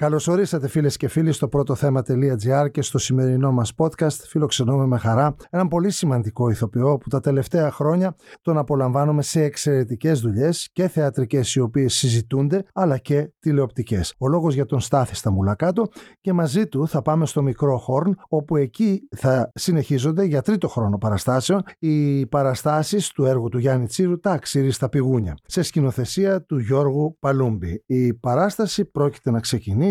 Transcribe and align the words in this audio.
Καλώς 0.00 0.28
ορίσατε 0.28 0.68
φίλες 0.68 0.96
και 0.96 1.08
φίλοι 1.08 1.32
στο 1.32 1.48
πρώτο 1.48 1.74
θέμα.gr 1.74 2.70
και 2.70 2.82
στο 2.82 2.98
σημερινό 2.98 3.52
μας 3.52 3.72
podcast 3.76 4.16
φιλοξενούμε 4.28 4.86
με 4.86 4.98
χαρά 4.98 5.34
έναν 5.50 5.68
πολύ 5.68 5.90
σημαντικό 5.90 6.50
ηθοποιό 6.50 6.98
που 6.98 7.08
τα 7.08 7.20
τελευταία 7.20 7.70
χρόνια 7.70 8.16
τον 8.42 8.58
απολαμβάνουμε 8.58 9.22
σε 9.22 9.42
εξαιρετικές 9.42 10.20
δουλειές 10.20 10.68
και 10.72 10.88
θεατρικές 10.88 11.54
οι 11.54 11.60
οποίες 11.60 11.94
συζητούνται 11.94 12.64
αλλά 12.72 12.98
και 12.98 13.32
τηλεοπτικές. 13.38 14.14
Ο 14.18 14.28
λόγος 14.28 14.54
για 14.54 14.64
τον 14.66 14.80
Στάθη 14.80 15.14
στα 15.14 15.30
Μουλακάτο 15.30 15.86
και 16.20 16.32
μαζί 16.32 16.66
του 16.66 16.88
θα 16.88 17.02
πάμε 17.02 17.26
στο 17.26 17.42
μικρό 17.42 17.78
Χόρν 17.78 18.16
όπου 18.28 18.56
εκεί 18.56 19.08
θα 19.16 19.50
συνεχίζονται 19.54 20.24
για 20.24 20.42
τρίτο 20.42 20.68
χρόνο 20.68 20.98
παραστάσεων 20.98 21.62
οι 21.78 22.26
παραστάσεις 22.26 23.08
του 23.08 23.24
έργου 23.24 23.48
του 23.48 23.58
Γιάννη 23.58 23.86
Τσίρου 23.86 24.20
τα 24.20 24.30
αξίρι 24.30 24.70
στα 24.70 24.88
πηγούνια 24.88 25.34
σε 25.46 25.62
σκηνοθεσία 25.62 26.42
του 26.42 26.58
Γιώργου 26.58 27.16
Παλούμπη. 27.20 27.82
Η 27.86 28.14
παράσταση 28.14 28.84
πρόκειται 28.84 29.30
να 29.30 29.40
ξεκινήσει 29.40 29.86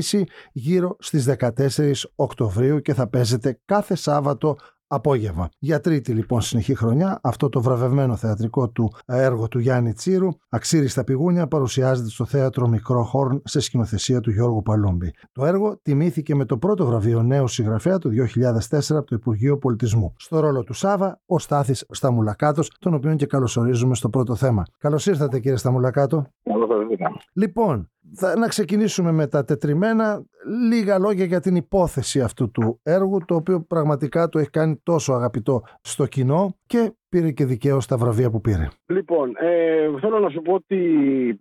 γύρω 0.52 0.96
στις 1.00 1.30
14 1.40 1.92
Οκτωβρίου 2.16 2.82
και 2.82 2.94
θα 2.94 3.08
παίζεται 3.08 3.60
κάθε 3.66 3.96
Σάββατο 3.96 4.58
απόγευμα. 4.88 5.50
Για 5.60 5.80
τρίτη 5.80 6.12
λοιπόν 6.12 6.42
συνεχή 6.42 6.76
χρονιά 6.76 7.20
αυτό 7.24 7.50
το 7.50 7.62
βραβευμένο 7.62 8.16
θεατρικό 8.16 8.70
του 8.70 8.94
έργο 9.06 9.48
του 9.48 9.60
Γιάννη 9.60 9.94
Τσίρου 9.94 10.30
«Αξίρι 10.50 10.88
στα 10.88 11.04
πηγούνια» 11.04 11.48
παρουσιάζεται 11.48 12.10
στο 12.10 12.26
θέατρο 12.26 12.68
Μικρό 12.68 13.04
Χόρν 13.04 13.42
σε 13.46 13.60
σκηνοθεσία 13.60 14.20
του 14.20 14.32
Γιώργου 14.32 14.62
Παλούμπη. 14.62 15.14
Το 15.32 15.46
έργο 15.46 15.80
τιμήθηκε 15.82 16.36
με 16.36 16.46
το 16.46 16.58
πρώτο 16.58 16.86
βραβείο 16.86 17.24
νέου 17.24 17.48
συγγραφέα 17.48 17.98
του 17.98 18.12
2004 18.70 18.80
από 18.90 19.06
το 19.06 19.16
Υπουργείο 19.16 19.58
Πολιτισμού. 19.58 20.14
Στο 20.18 20.40
ρόλο 20.40 20.64
του 20.64 20.74
Σάβα 20.74 21.22
ο 21.26 21.40
Στάθης 21.40 21.86
Σταμουλακάτος, 21.90 22.72
τον 22.80 22.94
οποίο 22.94 23.16
και 23.16 23.26
καλωσορίζουμε 23.26 23.96
στο 23.96 24.10
πρώτο 24.10 24.36
θέμα. 24.36 24.64
Καλώς 24.78 25.06
ήρθατε 25.06 25.40
κύριε 25.40 25.58
Σταμουλακάτο. 25.58 26.28
Λοιπόν, 27.34 27.90
θα, 28.16 28.38
να 28.38 28.48
ξεκινήσουμε 28.48 29.12
με 29.12 29.28
τα 29.28 29.44
τετριμένα. 29.44 30.24
Λίγα 30.70 31.00
λόγια 31.00 31.26
για 31.26 31.40
την 31.40 31.56
υπόθεση 31.56 32.22
αυτού 32.22 32.52
του 32.52 32.80
έργου, 32.84 33.18
το 33.26 33.36
οποίο 33.36 33.62
πραγματικά 33.62 34.30
το 34.30 34.40
έχει 34.40 34.50
κάνει 34.50 34.80
τόσο 34.84 35.14
αγαπητό 35.14 35.62
στο 35.82 36.06
κοινό 36.06 36.56
και 36.66 36.92
πήρε 37.10 37.32
και 37.32 37.46
δικαίως 37.46 37.86
τα 37.86 37.98
βραβεία 37.98 38.30
που 38.30 38.42
πήρε. 38.42 38.68
Λοιπόν, 38.86 39.34
ε, 39.40 40.00
θέλω 40.00 40.20
να 40.20 40.30
σου 40.30 40.42
πω 40.42 40.54
ότι 40.54 40.80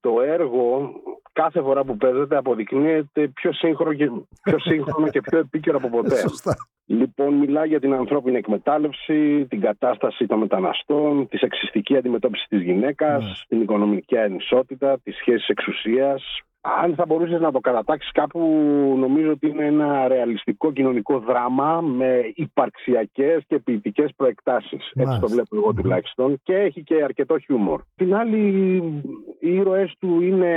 το 0.00 0.20
έργο 0.20 0.92
κάθε 1.32 1.60
φορά 1.60 1.84
που 1.84 1.96
παίζεται 1.96 2.36
αποδεικνύεται 2.36 3.28
πιο 3.28 3.52
σύγχρονο 3.52 3.94
και 3.94 4.10
πιο, 4.42 4.58
σύγχρονο 4.58 5.08
και 5.08 5.20
πιο 5.20 5.38
επίκαιρο 5.38 5.76
από 5.76 5.88
ποτέ. 5.88 6.16
Σωστά. 6.28 6.54
Λοιπόν, 6.86 7.34
μιλάει 7.34 7.68
για 7.68 7.80
την 7.80 7.92
ανθρώπινη 7.94 8.36
εκμετάλλευση, 8.36 9.46
την 9.48 9.60
κατάσταση 9.60 10.26
των 10.26 10.38
μεταναστών, 10.38 11.28
τη 11.28 11.38
σεξιστική 11.38 11.96
αντιμετώπιση 11.96 12.46
της 12.48 12.62
γυναίκας, 12.62 13.24
Ναι. 13.24 13.32
την 13.48 13.60
οικονομική 13.60 14.18
ανισότητα, 14.18 14.98
τις 15.02 15.16
σχέσεις 15.16 15.48
εξουσίας. 15.48 16.40
Αν 16.82 16.94
θα 16.94 17.04
μπορούσες 17.06 17.40
να 17.40 17.52
το 17.52 17.60
κατατάξεις 17.60 18.12
κάπου, 18.12 18.40
νομίζω 18.98 19.30
ότι 19.30 19.48
είναι 19.48 19.64
ένα 19.64 20.08
ρεαλιστικό 20.08 20.72
κοινωνικό 20.72 21.18
δράμα 21.18 21.80
με 21.80 22.20
υπαρξιακές 22.34 23.44
και 23.46 23.58
ποιητικές 23.58 24.10
προεκτάσεις. 24.16 24.72
Έτσι 24.72 24.92
Μάλιστα. 25.04 25.20
το 25.20 25.28
βλέπω 25.32 25.56
εγώ 25.56 25.66
Μμμ. 25.72 25.82
τουλάχιστον. 25.82 26.40
Και 26.42 26.54
έχει 26.54 26.82
και 26.82 27.02
αρκετό 27.02 27.38
χιούμορ. 27.38 27.80
Την 27.96 28.14
άλλη, 28.14 28.38
οι 29.40 29.45
ήρωες 29.66 29.94
του 29.98 30.20
είναι 30.22 30.54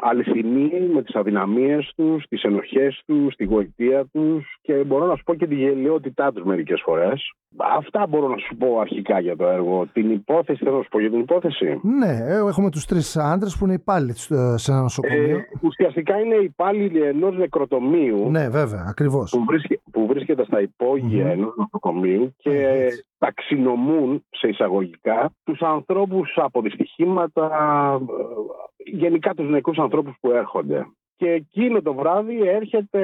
αληθινοί 0.00 0.70
με 0.94 1.02
τις 1.02 1.14
αδυναμίες 1.14 1.92
τους, 1.96 2.24
τις 2.28 2.42
ενοχές 2.42 3.02
τους, 3.06 3.34
τη 3.36 3.44
γοητεία 3.44 4.04
τους 4.12 4.56
και 4.62 4.72
μπορώ 4.74 5.06
να 5.06 5.14
σου 5.16 5.22
πω 5.24 5.34
και 5.34 5.46
τη 5.46 5.54
γελιότητά 5.54 6.32
τους 6.32 6.44
μερικές 6.44 6.80
φορές. 6.84 7.32
Αυτά 7.76 8.06
μπορώ 8.08 8.28
να 8.28 8.36
σου 8.36 8.56
πω 8.56 8.78
αρχικά 8.80 9.20
για 9.20 9.36
το 9.36 9.46
έργο. 9.48 9.86
Την 9.92 10.10
υπόθεση, 10.10 10.64
θέλω 10.64 10.76
να 10.76 10.82
σου 10.82 10.88
πω 10.88 11.00
για 11.00 11.10
την 11.10 11.20
υπόθεση. 11.20 11.80
Ναι, 11.82 12.18
ε, 12.28 12.36
έχουμε 12.36 12.70
τους 12.70 12.84
τρεις 12.84 13.16
άντρες 13.16 13.56
που 13.58 13.64
είναι 13.64 13.74
υπάλληλοι 13.74 14.12
στο- 14.16 14.54
σε 14.58 14.70
ένα 14.72 14.80
νοσοκομείο. 14.80 15.36
Ε, 15.36 15.44
ουσιαστικά 15.62 16.18
είναι 16.20 16.34
υπάλληλοι 16.34 17.02
ενός 17.02 17.36
νεκροτομείου 17.36 18.30
ναι, 18.30 18.48
βέβαια, 18.48 18.84
ακριβώς. 18.88 19.30
που, 19.30 19.44
βρίσκε- 19.44 19.80
που 19.92 20.06
βρίσκεται 20.06 20.44
στα 20.44 20.60
υπόγεια 20.60 21.24
Μμμ. 21.24 21.30
ενός 21.30 21.54
νοσοκομείου 21.56 22.34
και 22.36 22.50
Ναι, 22.50 22.56
έτσι. 22.56 23.04
Ταξινομούν 23.30 24.24
σε 24.30 24.48
εισαγωγικά 24.48 25.32
τους 25.44 25.60
ανθρώπους 25.60 26.32
από 26.36 26.60
δυστυχήματα, 26.60 27.46
ε, 28.76 28.90
γενικά 28.90 29.34
τους 29.34 29.48
νεκρούς 29.48 29.78
ανθρώπους 29.78 30.14
που 30.20 30.30
έρχονται. 30.30 30.86
Και 31.16 31.30
εκείνο 31.30 31.82
το 31.82 31.94
βράδυ 31.94 32.48
έρχεται 32.48 33.02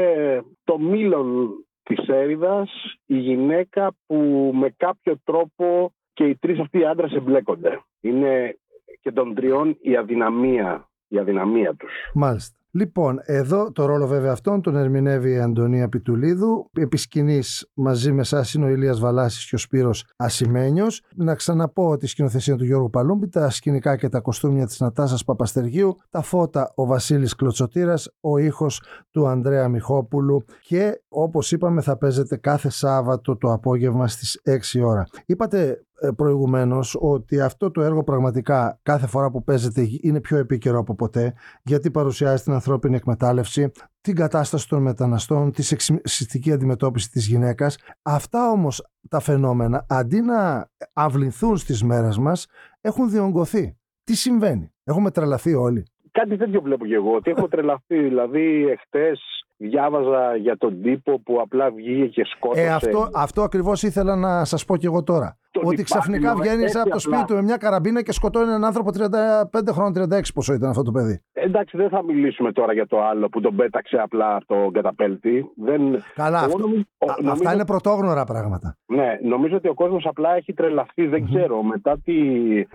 το 0.64 0.78
μήλον 0.78 1.50
της 1.82 2.08
έρηδας, 2.08 2.70
η 3.06 3.18
γυναίκα 3.18 3.94
που 4.06 4.50
με 4.54 4.74
κάποιο 4.76 5.18
τρόπο 5.24 5.92
και 6.12 6.24
οι 6.24 6.36
τρεις 6.36 6.60
αυτοί 6.60 6.78
οι 6.78 6.86
άντρες 6.86 7.12
εμπλέκονται. 7.12 7.80
Είναι 8.00 8.58
και 9.00 9.12
των 9.12 9.34
τριών 9.34 9.78
η 9.80 9.96
αδυναμία, 9.96 10.88
η 11.08 11.18
αδυναμία 11.18 11.74
τους. 11.74 11.92
Μάλιστα. 12.14 12.58
Λοιπόν, 12.78 13.18
εδώ 13.22 13.72
το 13.72 13.84
ρόλο 13.86 14.06
βέβαια 14.06 14.32
αυτόν 14.32 14.62
τον 14.62 14.76
ερμηνεύει 14.76 15.30
η 15.30 15.38
Αντωνία 15.38 15.88
Πιτουλίδου. 15.88 16.70
Επί 16.72 16.96
σκηνής 16.96 17.70
μαζί 17.74 18.12
με 18.12 18.20
εσάς 18.20 18.54
είναι 18.54 18.64
ο 18.64 18.68
Ηλίας 18.68 19.00
Βαλάσης 19.00 19.48
και 19.48 19.54
ο 19.54 19.58
Σπύρος 19.58 20.04
Ασημένιος. 20.16 21.02
Να 21.16 21.34
ξαναπώ 21.34 21.88
ότι 21.88 22.04
η 22.04 22.08
σκηνοθεσία 22.08 22.56
του 22.56 22.64
Γιώργου 22.64 22.90
Παλούμπη, 22.90 23.28
τα 23.28 23.50
σκηνικά 23.50 23.96
και 23.96 24.08
τα 24.08 24.20
κοστούμια 24.20 24.66
της 24.66 24.80
Νατάσας 24.80 25.24
Παπαστεργίου, 25.24 25.94
τα 26.10 26.22
φώτα 26.22 26.72
ο 26.74 26.86
Βασίλης 26.86 27.34
Κλωτσοτήρας, 27.34 28.08
ο 28.20 28.38
ήχος 28.38 28.82
του 29.10 29.26
Ανδρέα 29.26 29.68
Μιχόπουλου 29.68 30.44
και 30.62 31.02
όπως 31.08 31.52
είπαμε 31.52 31.80
θα 31.80 31.96
παίζεται 31.96 32.36
κάθε 32.36 32.70
Σάββατο 32.70 33.36
το 33.36 33.52
απόγευμα 33.52 34.08
στις 34.08 34.40
6 34.44 34.82
ώρα. 34.84 35.06
Είπατε 35.26 35.68
ε, 35.68 35.85
προηγουμένως 36.16 36.96
ότι 37.00 37.40
αυτό 37.40 37.70
το 37.70 37.82
έργο 37.82 38.04
πραγματικά 38.04 38.78
κάθε 38.82 39.06
φορά 39.06 39.30
που 39.30 39.44
παίζεται 39.44 39.88
είναι 40.00 40.20
πιο 40.20 40.36
επίκαιρο 40.36 40.78
από 40.78 40.94
ποτέ 40.94 41.34
γιατί 41.62 41.90
παρουσιάζει 41.90 42.42
την 42.42 42.52
ανθρώπινη 42.52 42.96
εκμετάλλευση, 42.96 43.70
την 44.00 44.14
κατάσταση 44.14 44.68
των 44.68 44.82
μεταναστών, 44.82 45.52
τη 45.52 45.62
σεξιστική 45.62 46.52
αντιμετώπιση 46.52 47.10
της 47.10 47.26
γυναίκας. 47.26 47.76
Αυτά 48.02 48.50
όμως 48.50 48.86
τα 49.08 49.20
φαινόμενα 49.20 49.86
αντί 49.88 50.20
να 50.20 50.70
αυληθούν 50.92 51.56
στις 51.56 51.82
μέρες 51.82 52.18
μας 52.18 52.46
έχουν 52.80 53.10
διονγκωθεί. 53.10 53.76
Τι 54.04 54.14
συμβαίνει, 54.14 54.72
έχουμε 54.84 55.10
τρελαθεί 55.10 55.54
όλοι. 55.54 55.84
Κάτι 56.18 56.36
τέτοιο 56.36 56.60
βλέπω 56.60 56.86
και 56.86 56.94
εγώ, 56.94 57.12
ότι 57.14 57.30
έχω 57.30 57.48
τρελαθεί. 57.52 57.98
Δηλαδή, 58.08 58.66
εχθές 58.68 59.20
διάβαζα 59.56 60.36
για 60.36 60.56
τον 60.56 60.82
τύπο 60.82 61.20
που 61.20 61.40
απλά 61.40 61.70
βγήκε 61.70 62.06
και 62.06 62.22
σκότωσε. 62.24 62.60
Ε, 62.62 62.68
αυτό, 62.68 63.08
αυτό 63.14 63.42
ακριβώς 63.42 63.82
ήθελα 63.82 64.16
να 64.16 64.44
σας 64.44 64.64
πω 64.64 64.76
και 64.76 64.86
εγώ 64.86 65.02
τώρα. 65.02 65.38
Το 65.50 65.60
ότι 65.64 65.74
ότι 65.74 65.82
ξαφνικά 65.82 66.30
υπάρχει, 66.30 66.40
βγαίνεις 66.42 66.64
έτσι 66.64 66.78
από 66.78 66.88
το 66.90 66.96
απλά. 66.96 67.16
σπίτι 67.16 67.24
του 67.24 67.34
με 67.34 67.42
μια 67.42 67.56
καραμπίνα 67.56 68.02
και 68.02 68.12
σκοτώνει 68.12 68.48
έναν 68.48 68.64
άνθρωπο 68.64 68.90
35 68.92 69.72
χρόνων, 69.72 69.92
36 70.10 70.20
πόσο 70.34 70.52
ήταν 70.52 70.70
αυτό 70.70 70.82
το 70.82 70.90
παιδί. 70.92 71.22
Εντάξει, 71.32 71.76
δεν 71.76 71.88
θα 71.88 72.02
μιλήσουμε 72.04 72.52
τώρα 72.52 72.72
για 72.72 72.86
το 72.86 73.02
άλλο 73.04 73.28
που 73.28 73.40
τον 73.40 73.56
πέταξε 73.56 73.96
απλά 73.96 74.36
από 74.36 74.44
τον 74.46 74.72
καταπέλτη. 74.72 75.50
Δεν... 75.56 75.80
Καλά, 76.14 76.36
Εγώ 76.38 76.46
αυτό, 76.46 76.58
νομίζω- 76.58 76.80
α- 76.98 77.06
νομίζω- 77.16 77.32
αυτά 77.32 77.52
είναι 77.54 77.64
πρωτόγνωρα 77.66 78.24
πράγματα. 78.24 78.76
Ναι, 78.86 79.18
νομίζω 79.22 79.56
ότι 79.56 79.68
ο 79.68 79.74
κόσμος 79.74 80.06
απλά 80.06 80.36
έχει 80.36 80.52
τρελαθεί. 80.52 81.06
Δεν 81.06 81.24
ξέρω, 81.24 81.62
μετά, 81.62 81.98
τη, 82.04 82.12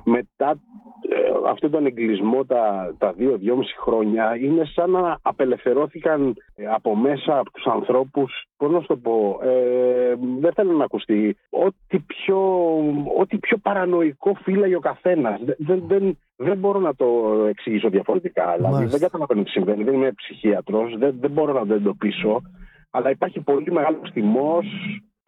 μετά 0.03 0.49
ε, 0.49 0.53
αυτόν 1.49 1.71
τον 1.71 1.85
εγκλισμό 1.85 2.45
τα, 2.45 2.93
τα 2.97 3.13
δύο-δυόμιση 3.13 3.75
χρόνια 3.79 4.35
είναι 4.35 4.65
σαν 4.65 4.89
να 4.89 5.17
απελευθερώθηκαν 5.21 6.35
ε, 6.55 6.65
από 6.67 6.95
μέσα 6.95 7.37
από 7.37 7.51
τους 7.51 7.65
ανθρώπους, 7.65 8.45
πώς 8.57 8.71
να 8.71 8.79
σου 8.79 8.87
το 8.87 8.97
πω, 8.97 9.39
ε, 9.43 10.15
δεν 10.39 10.53
θέλω 10.53 10.71
να 10.71 10.83
ακουστεί, 10.83 11.37
ό,τι 11.49 11.99
πιο, 11.99 12.39
ό,τι 13.19 13.37
πιο 13.37 13.57
παρανοϊκό 13.57 14.33
φύλαγε 14.43 14.75
ο 14.75 14.79
καθένας. 14.79 15.39
Δεν, 15.43 15.55
δεν, 15.57 15.83
δεν, 15.87 16.17
δεν 16.35 16.57
μπορώ 16.57 16.79
να 16.79 16.95
το 16.95 17.05
εξηγήσω 17.49 17.89
διαφορετικά. 17.89 18.53
Δηλαδή, 18.55 18.73
Μάλιστα. 18.73 18.97
δεν 18.97 19.09
καταλαβαίνω 19.09 19.43
τι 19.43 19.49
συμβαίνει. 19.49 19.83
Δεν 19.83 19.93
είμαι 19.93 20.11
ψυχίατρος, 20.11 20.97
δεν, 20.97 21.15
δεν 21.19 21.31
μπορώ 21.31 21.53
να 21.53 21.65
το 21.67 21.73
εντοπίσω. 21.73 22.41
Αλλά 22.91 23.09
υπάρχει 23.09 23.39
πολύ 23.39 23.71
μεγάλος 23.71 24.09
θυμός 24.11 24.65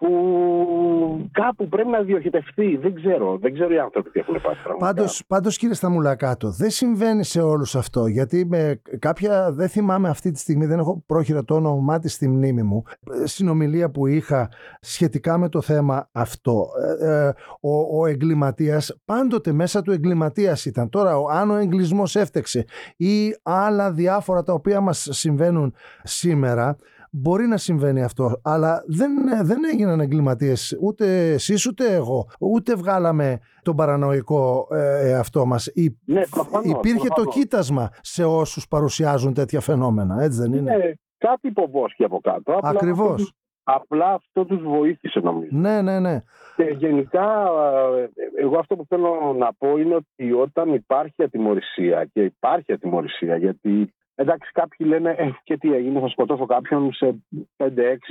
που 0.04 1.30
κάπου 1.32 1.68
πρέπει 1.68 1.90
να 1.90 2.02
διοχετευτεί. 2.02 2.78
Δεν 2.82 2.96
ξέρω. 2.96 3.38
Δεν 3.42 3.54
ξέρω 3.54 3.74
οι 3.74 3.80
άνθρωποι 3.80 4.10
τι 4.10 4.20
έχουν 4.20 4.34
πάθει 4.34 4.64
πραγματικά. 4.64 4.94
Πάντως, 4.94 5.24
πάντως 5.28 5.58
κύριε 5.58 5.76
Σταμουλακάτο, 5.76 6.50
δεν 6.52 6.70
συμβαίνει 6.70 7.24
σε 7.24 7.42
όλους 7.42 7.76
αυτό, 7.76 8.06
γιατί 8.08 8.46
με 8.46 8.82
κάποια, 9.00 9.52
δεν 9.52 9.68
θυμάμαι 9.70 10.10
αυτή 10.10 10.32
τη 10.32 10.40
στιγμή, 10.40 10.66
δεν 10.66 10.80
έχω 10.80 11.04
πρόχειρα 11.06 11.44
το 11.44 11.56
όνομά 11.56 12.00
της 12.00 12.14
στη 12.14 12.28
μνήμη 12.28 12.64
μου, 12.64 12.84
ε, 13.24 13.26
συνομιλία 13.28 13.90
που 13.92 14.08
είχα 14.08 14.50
σχετικά 14.80 15.38
με 15.38 15.50
το 15.50 15.62
θέμα 15.62 16.10
αυτό. 16.12 16.66
Ε, 17.02 17.12
ε, 17.12 17.34
ο, 17.60 18.00
ο 18.00 18.06
εγκληματίας, 18.06 18.98
πάντοτε 19.06 19.52
μέσα 19.52 19.82
του 19.82 19.92
εγκληματίας 19.92 20.66
ήταν. 20.66 20.90
Τώρα, 20.90 21.18
ο- 21.18 21.28
αν 21.30 21.50
ο 21.52 21.56
εγκλισμός 21.56 22.16
έφτεξε 22.16 22.66
ή 22.98 23.36
άλλα 23.44 23.92
διάφορα 23.92 24.44
τα 24.44 24.54
οποία 24.54 24.82
μας 24.82 25.08
συμβαίνουν 25.12 25.74
σήμερα, 26.04 26.76
Μπορεί 27.16 27.46
να 27.48 27.58
συμβαίνει 27.58 28.04
αυτό, 28.04 28.40
αλλά 28.44 28.84
δεν, 28.88 29.12
δεν 29.44 29.58
έγιναν 29.74 30.00
εγκληματίες 30.00 30.78
ούτε 30.82 31.32
εσείς 31.32 31.66
ούτε 31.68 31.94
εγώ. 31.94 32.28
Ούτε 32.40 32.76
βγάλαμε 32.76 33.40
τον 33.62 33.76
παρανοϊκό 33.76 34.68
ε, 34.72 35.10
εαυτό 35.10 35.46
μας. 35.46 35.72
Ναι, 36.06 36.22
προφανώς, 36.30 36.66
Υπήρχε 36.72 37.08
το 37.08 37.14
προφανώς. 37.14 37.36
κοίτασμα 37.36 37.90
σε 38.02 38.24
όσους 38.24 38.68
παρουσιάζουν 38.68 39.34
τέτοια 39.34 39.60
φαινόμενα, 39.60 40.24
έτσι 40.24 40.40
δεν 40.40 40.54
είναι; 40.54 40.74
Είναι 40.74 41.00
κάτι 41.18 41.48
υποβόσκει 41.48 42.04
από 42.04 42.20
κάτω. 42.20 42.52
Απλά 42.54 42.70
Ακριβώς. 42.70 43.10
αυτό 43.10 43.16
τους- 43.16 43.32
Απλά 43.66 44.14
αυτό 44.14 44.46
τους 44.46 44.62
βοήθησε 44.64 45.20
νομίζω. 45.20 45.50
Ναι, 45.52 45.82
ναι, 45.82 46.00
ναι. 46.00 46.22
Και 46.56 46.64
γενικά, 46.64 47.26
ε, 47.98 48.42
εγώ 48.42 48.58
αυτό 48.60 48.76
που 48.76 48.86
θέλω 48.90 49.36
να 49.38 49.54
πω 49.54 49.78
είναι 49.78 49.96
ότι 49.96 50.32
όταν 50.34 50.74
υπάρχει 50.74 51.24
ατιμορρησία 51.24 52.06
και 52.14 52.22
υπάρχει 52.24 52.72
ατιμορρησία, 52.74 53.36
γιατί 53.38 53.94
Εντάξει, 54.16 54.52
κάποιοι 54.52 54.88
λένε 54.90 55.16
ε, 55.18 55.30
και 55.44 55.58
τι 55.58 55.74
έγινε, 55.74 56.00
θα 56.00 56.08
σκοτώσω 56.08 56.46
κάποιον 56.46 56.94
σε 56.94 57.16
5-6 57.58 57.68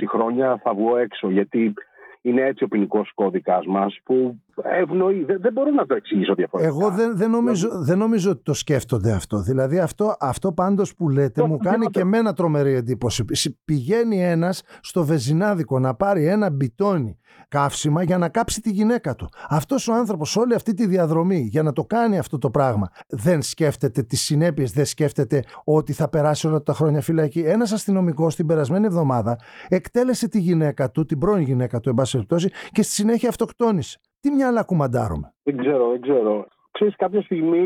χρόνια, 0.07 0.59
θα 0.63 0.73
βγω 0.73 0.97
έξω. 0.97 1.29
Γιατί 1.29 1.73
είναι 2.21 2.41
έτσι 2.41 2.63
ο 2.63 2.67
ποινικός 2.67 3.11
κώδικας 3.13 3.65
μας 3.65 3.99
που 4.03 4.39
ευνοεί. 4.61 5.23
Δεν, 5.23 5.37
δεν 5.41 5.53
μπορώ 5.53 5.71
να 5.71 5.85
το 5.85 5.95
εξηγήσω 5.95 6.33
διαφορετικά. 6.33 6.75
Εγώ 6.75 6.89
δεν, 6.89 7.17
δεν, 7.17 7.29
νομίζω, 7.29 7.69
δεν 7.83 7.97
νομίζω 7.97 8.31
ότι 8.31 8.41
το 8.43 8.53
σκέφτονται 8.53 9.11
αυτό. 9.11 9.41
Δηλαδή 9.41 9.79
αυτό, 9.79 10.15
αυτό 10.19 10.51
πάντως 10.51 10.95
που 10.95 11.09
λέτε 11.09 11.47
μου 11.47 11.57
κάνει 11.57 11.85
και 11.85 11.99
εμένα 11.99 12.33
τρομερή 12.33 12.73
εντύπωση. 12.73 13.25
Πηγαίνει 13.65 14.23
ένας 14.23 14.61
στο 14.81 15.03
βεζινάδικο 15.03 15.79
να 15.79 15.93
πάρει 15.93 16.27
ένα 16.27 16.49
μπιτόνι 16.49 17.17
καύσιμα 17.47 18.03
για 18.03 18.17
να 18.17 18.29
κάψει 18.29 18.61
τη 18.61 18.71
γυναίκα 18.71 19.15
του. 19.15 19.29
Αυτός 19.49 19.87
ο 19.87 19.93
άνθρωπος 19.93 20.35
όλη 20.35 20.53
αυτή 20.53 20.73
τη 20.73 20.87
διαδρομή 20.87 21.39
για 21.39 21.63
να 21.63 21.73
το 21.73 21.85
κάνει 21.85 22.17
αυτό 22.17 22.37
το 22.37 22.49
πράγμα 22.49 22.87
δεν 23.07 23.41
σκέφτεται 23.41 24.03
τις 24.03 24.21
συνέπειες, 24.21 24.71
δεν 24.71 24.85
σκέφτεται 24.85 25.43
ότι 25.63 25.93
θα 25.93 26.09
περάσει 26.09 26.47
όλα 26.47 26.63
τα 26.63 26.73
χρόνια 26.73 27.01
φυλακή. 27.01 27.39
Ένας 27.39 27.71
αστυνομικός 27.71 28.35
την 28.35 28.45
περασμένη 28.45 28.85
εβδομάδα 28.85 29.39
εκτέλεσε 29.67 30.27
τη 30.27 30.39
γυναίκα 30.39 30.91
του, 30.91 31.05
την 31.05 31.17
πρώην 31.17 31.43
γυναίκα 31.43 31.79
του, 31.79 31.89
εν 31.89 31.95
πάση 31.95 32.25
και 32.71 32.81
στη 32.81 32.91
συνέχεια 32.91 33.29
αυτοκτόνησε. 33.29 33.99
Τι 34.23 34.31
μυαλά 34.31 34.63
κουμαντάρουμε; 34.63 35.33
Δεν 35.43 35.57
ξέρω, 35.57 35.89
δεν 35.89 36.01
ξέρω. 36.01 36.47
Ξέρεις, 36.71 36.95
κάποια 36.95 37.21
στιγμή 37.21 37.61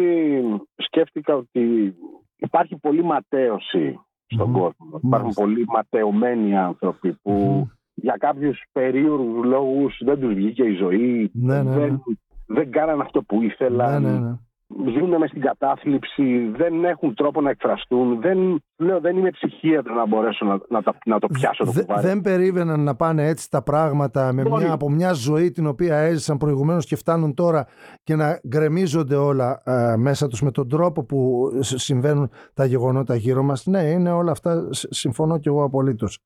σκέφτηκα 0.75 1.35
ότι 1.35 1.95
υπάρχει 2.35 2.75
πολύ 2.75 3.03
ματέωση 3.03 3.99
στον 4.27 4.51
κόσμο. 4.51 4.99
Υπάρχουν 5.03 5.33
πολύ 5.33 5.65
ματαιωμένοι 5.67 6.57
άνθρωποι 6.57 7.13
που 7.21 7.67
για 7.93 8.15
κάποιους 8.19 8.63
περίεργους 8.71 9.45
λόγους 9.45 9.97
δεν 10.05 10.19
τους 10.19 10.33
βγήκε 10.33 10.63
η 10.63 10.75
ζωή, 10.75 11.31
ναι, 11.33 11.63
ναι, 11.63 11.75
δεν, 11.77 11.91
ναι. 11.91 12.55
δεν 12.55 12.71
κάναν 12.71 13.01
αυτό 13.01 13.21
που 13.21 13.41
ήθελαν. 13.41 14.39
Ναι, 14.77 14.91
ναι, 14.91 14.99
ζουν 14.99 15.17
μες 15.17 15.29
στην 15.29 15.41
κατάθλιψη, 15.41 16.51
δεν 16.55 16.85
έχουν 16.85 17.13
τρόπο 17.15 17.41
να 17.41 17.49
εκφραστούν. 17.49 18.21
Δεν, 18.21 18.63
λέω, 18.77 18.99
δεν 18.99 19.17
είμαι 19.17 19.29
ψυχίατρο 19.29 19.93
να 19.93 20.07
μπορέσω 20.07 20.45
να, 20.45 20.59
να, 20.69 20.81
να 21.05 21.19
το 21.19 21.27
πιάσω 21.27 21.65
το 21.65 21.71
κουβάρι. 21.71 22.07
Δεν 22.07 22.21
περίμεναν 22.21 22.83
να 22.83 22.95
πάνε 22.95 23.27
έτσι 23.27 23.49
τα 23.49 23.63
πράγματα 23.63 24.33
με 24.33 24.43
μια, 24.43 24.73
από 24.73 24.89
μια 24.89 25.13
ζωή 25.13 25.51
την 25.51 25.67
οποία 25.67 25.97
έζησαν 25.97 26.37
προηγουμένως 26.37 26.85
και 26.85 26.95
φτάνουν 26.95 27.33
τώρα 27.33 27.67
και 28.03 28.15
να 28.15 28.39
γκρεμίζονται 28.47 29.15
όλα 29.15 29.61
ε, 29.65 29.95
μέσα 29.97 30.27
τους 30.27 30.41
με 30.41 30.51
τον 30.51 30.69
τρόπο 30.69 31.03
που 31.03 31.49
συμβαίνουν 31.59 32.29
τα 32.53 32.65
γεγονότα 32.65 33.15
γύρω 33.15 33.43
μας. 33.43 33.65
Ναι, 33.65 33.81
είναι 33.81 34.11
όλα 34.11 34.31
αυτά, 34.31 34.67
συμφωνώ 34.71 35.39
και 35.39 35.49
εγώ 35.49 35.63
απολύτως. 35.63 36.19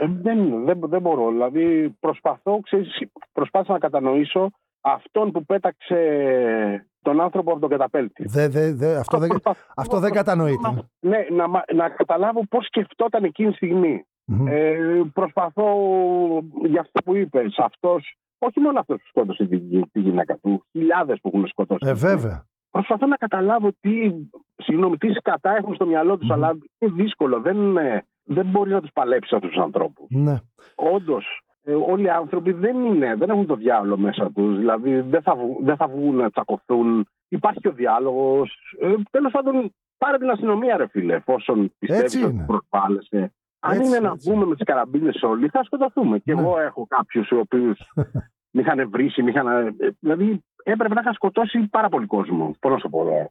Ε, 0.00 0.06
δεν, 0.22 0.64
δεν, 0.64 0.80
δεν 0.82 1.00
μπορώ. 1.00 1.30
Δηλαδή 1.30 1.96
προσπαθώ, 2.00 2.60
ξέρεις, 2.62 3.02
προσπάθησα 3.32 3.72
να 3.72 3.78
κατανοήσω 3.78 4.50
αυτόν 4.80 5.30
που 5.30 5.44
πέταξε 5.44 5.96
τον 7.08 7.20
άνθρωπο 7.20 7.50
από 7.50 7.60
τον 7.60 7.70
καταπέλτη. 7.70 8.24
Δε, 8.28 8.48
δε, 8.48 8.72
δε, 8.72 8.96
αυτό, 8.96 9.18
δεν, 9.18 9.30
αυτό 9.76 9.98
δεν 9.98 10.12
κατανοείται. 10.12 10.68
Ναι, 11.00 11.18
να, 11.30 11.46
να 11.74 11.88
καταλάβω 11.88 12.40
πώς 12.48 12.64
σκεφτόταν 12.64 13.24
εκείνη 13.24 13.50
τη 13.50 13.56
στιγμη 13.56 14.04
Ε, 14.48 15.00
προσπαθώ 15.12 15.66
για 16.64 16.80
αυτό 16.80 17.02
που 17.04 17.16
είπες, 17.16 17.58
αυτός, 17.58 18.16
όχι 18.38 18.60
μόνο 18.60 18.78
αυτός 18.80 18.96
που 18.96 19.06
σκότωσε 19.08 19.44
τη, 19.46 19.58
τη 19.92 20.00
γυναίκα 20.00 20.36
του, 20.36 20.64
χιλιάδες 20.70 21.18
που 21.20 21.30
έχουν 21.32 21.46
σκοτώσει. 21.46 21.88
Ε, 21.88 21.92
βέβαια. 21.92 22.46
Προσπαθώ 22.70 23.06
να 23.06 23.16
καταλάβω 23.16 23.68
τι, 23.80 24.12
συγγνώμη, 24.56 24.96
τι 24.96 25.12
σκατά 25.12 25.56
έχουν 25.56 25.74
στο 25.74 25.86
μυαλό 25.86 26.18
τους, 26.18 26.30
αλλά 26.30 26.58
είναι 26.78 26.92
δύσκολο. 27.02 27.40
Δεν, 27.40 27.56
δεν 28.24 28.46
μπορεί 28.46 28.70
να 28.70 28.80
τους 28.80 28.90
παλέψει 28.92 29.34
αυτούς 29.34 29.50
τους 29.50 29.62
ανθρώπους. 29.62 30.06
Ναι. 30.08 30.36
Όντως, 30.74 31.24
ε, 31.24 31.47
όλοι 31.74 32.04
οι 32.04 32.10
άνθρωποι 32.10 32.52
δεν 32.52 32.84
είναι, 32.84 33.14
δεν 33.14 33.30
έχουν 33.30 33.46
το 33.46 33.54
διάλογο 33.54 34.00
μέσα 34.00 34.30
τους. 34.34 34.58
Δηλαδή 34.58 35.00
δεν 35.00 35.22
θα, 35.22 35.36
δεν 35.62 35.76
θα 35.76 35.88
βγουν 35.88 36.14
να 36.14 36.30
τσακωθούν. 36.30 37.08
Υπάρχει 37.28 37.68
ο 37.68 37.72
διάλογος. 37.72 38.76
Ε, 38.80 38.94
Τέλος 39.10 39.32
πάντων, 39.32 39.74
πάρε 39.98 40.18
την 40.18 40.30
αστυνομία, 40.30 40.76
ρε 40.76 40.86
φίλε, 40.88 41.14
εφόσον 41.14 41.72
πιστεύεις 41.78 42.24
ότι 42.24 42.44
προσπάλεσαι. 42.46 43.32
Αν 43.60 43.80
είναι 43.80 43.98
να 43.98 44.14
βγούμε 44.14 44.44
με 44.44 44.54
τις 44.54 44.64
καραμπίνες 44.64 45.22
όλοι, 45.22 45.48
θα 45.48 45.62
σκοτωθούμε. 45.62 46.18
Και 46.18 46.34
ναι. 46.34 46.40
εγώ 46.40 46.58
έχω 46.58 46.86
κάποιους 46.88 47.28
οι 47.28 47.34
οποίους 47.34 47.78
με 48.54 48.60
είχαν 48.60 48.90
βρήσει, 48.90 49.22
με 49.22 49.30
είχαν. 49.30 49.46
Ε, 49.46 49.74
δηλαδή 50.00 50.44
έπρεπε 50.62 50.94
να 50.94 51.00
είχα 51.00 51.12
σκοτώσει 51.12 51.68
πάρα 51.70 51.88
πολύ 51.88 52.06
κόσμο. 52.06 52.54
Πώς 52.60 52.72
να 52.72 52.78
σου 52.78 52.88
πω 52.88 53.28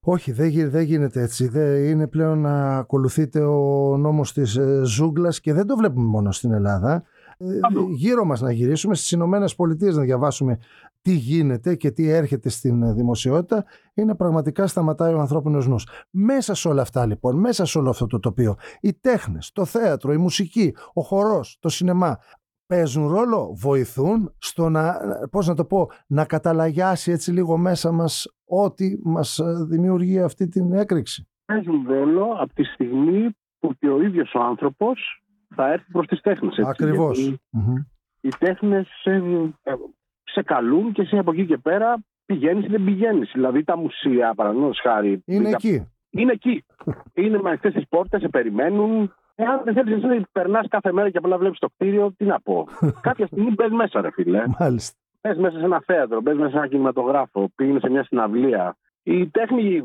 Όχι, 0.00 0.32
δεν, 0.32 0.70
δεν 0.70 0.82
γίνεται 0.82 1.22
έτσι. 1.22 1.48
Δεν 1.48 1.84
είναι 1.84 2.08
πλέον 2.08 2.38
να 2.38 2.78
ακολουθείτε 2.78 3.40
ο 3.40 3.96
νόμος 3.96 4.32
της 4.32 4.56
ε, 4.56 4.82
ζούγκλας 4.84 5.40
και 5.40 5.52
δεν 5.52 5.66
το 5.66 5.76
βλέπουμε 5.76 6.06
μόνο 6.06 6.32
στην 6.32 6.52
Ελλάδα. 6.52 7.04
Ε, 7.38 7.58
γύρω 7.90 8.24
μας 8.24 8.40
να 8.40 8.52
γυρίσουμε, 8.52 8.94
στις 8.94 9.10
Ηνωμένες 9.10 9.54
Πολιτείες 9.54 9.96
να 9.96 10.02
διαβάσουμε 10.02 10.58
τι 11.02 11.12
γίνεται 11.12 11.74
και 11.74 11.90
τι 11.90 12.08
έρχεται 12.08 12.48
στην 12.48 12.94
δημοσιότητα, 12.94 13.64
είναι 13.94 14.14
πραγματικά 14.14 14.66
σταματάει 14.66 15.14
ο 15.14 15.20
ανθρώπινος 15.20 15.68
νους. 15.68 15.86
Μέσα 16.10 16.54
σε 16.54 16.68
όλα 16.68 16.82
αυτά 16.82 17.06
λοιπόν, 17.06 17.38
μέσα 17.38 17.64
σε 17.64 17.78
όλο 17.78 17.90
αυτό 17.90 18.06
το 18.06 18.18
τοπίο, 18.18 18.56
οι 18.80 18.94
τέχνες, 18.94 19.52
το 19.52 19.64
θέατρο, 19.64 20.12
η 20.12 20.16
μουσική, 20.16 20.74
ο 20.92 21.02
χορός, 21.02 21.56
το 21.60 21.68
σινεμά, 21.68 22.18
παίζουν 22.66 23.08
ρόλο, 23.08 23.54
βοηθούν 23.60 24.34
στο 24.38 24.68
να, 24.68 24.94
πώς 25.30 25.46
να 25.46 25.54
το 25.54 25.64
πω, 25.64 25.90
να 26.06 26.24
καταλαγιάσει 26.24 27.12
έτσι 27.12 27.32
λίγο 27.32 27.56
μέσα 27.56 27.92
μας 27.92 28.34
ό,τι 28.44 28.98
μας 29.02 29.40
δημιουργεί 29.68 30.20
αυτή 30.20 30.48
την 30.48 30.72
έκρηξη. 30.72 31.28
Παίζουν 31.44 31.86
ρόλο 31.88 32.36
από 32.40 32.54
τη 32.54 32.64
στιγμή 32.64 33.36
που 33.58 33.74
και 33.78 33.88
ο 33.88 34.02
ίδιος 34.02 34.34
ο 34.34 34.40
άνθρωπος 34.40 35.23
θα 35.54 35.72
έρθει 35.72 35.92
προς 35.92 36.06
τις 36.06 36.20
τέχνες. 36.20 36.58
Ακριβώς. 36.58 37.18
Οι 38.20 38.28
τέχνες 38.38 38.86
σε, 39.02 39.22
σε 40.24 40.42
καλούν 40.42 40.92
και 40.92 41.02
εσύ 41.02 41.18
από 41.18 41.32
εκεί 41.32 41.46
και 41.46 41.56
πέρα 41.56 42.04
πηγαίνεις 42.26 42.64
ή 42.64 42.68
δεν 42.68 42.84
πηγαίνεις. 42.84 43.30
Δηλαδή 43.32 43.64
τα 43.64 43.76
μουσεία, 43.76 44.34
παραδείγματος 44.34 44.80
χάρη. 44.82 45.22
Είναι 45.26 45.48
εκεί. 45.48 45.88
Είναι 46.10 46.32
εκεί. 46.32 46.64
είναι 47.14 47.38
με 47.42 47.50
αυτές 47.50 47.72
τις 47.72 47.88
πόρτες, 47.88 48.20
σε 48.20 48.28
περιμένουν. 48.28 49.14
Εάν 49.34 49.60
δεν 49.64 49.74
θέλεις 49.74 50.02
να 50.02 50.26
περνάς 50.32 50.68
κάθε 50.68 50.92
μέρα 50.92 51.10
και 51.10 51.18
απλά 51.18 51.38
βλέπεις 51.38 51.58
το 51.58 51.68
κτίριο, 51.76 52.12
τι 52.16 52.24
να 52.24 52.40
πω. 52.40 52.68
Κάποια 53.08 53.26
στιγμή 53.26 53.50
μπες 53.50 53.70
μέσα, 53.70 54.00
ρε 54.00 54.10
φίλε. 54.10 54.42
Μάλιστα. 54.58 54.98
Πε 55.20 55.34
μέσα 55.34 55.58
σε 55.58 55.64
ένα 55.64 55.82
θέατρο, 55.86 56.20
μπες 56.20 56.36
μέσα 56.36 56.50
σε 56.50 56.56
ένα 56.56 56.68
κινηματογράφο, 56.68 57.50
πήγαινε 57.54 57.78
σε 57.78 57.90
μια 57.90 58.04
συναυλία. 58.04 58.76
Η 59.02 59.28
τέχνη 59.28 59.82